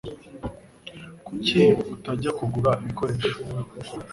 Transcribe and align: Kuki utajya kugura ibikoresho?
Kuki 1.25 1.61
utajya 1.93 2.29
kugura 2.37 2.71
ibikoresho? 2.81 3.35